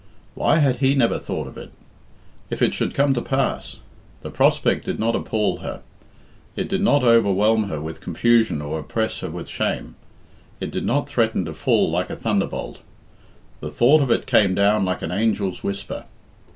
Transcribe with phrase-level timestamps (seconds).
[0.33, 1.69] Why had he never thought of it?
[2.49, 3.77] If it should come to pass!
[4.23, 5.83] The prospect did not appal her;
[6.55, 9.93] it did not overwhelm her with confusion or oppress her with shame;
[10.59, 12.79] it did not threaten to fall like a thunderbolt;
[13.59, 16.05] the thought of it came down like an angel's whisper.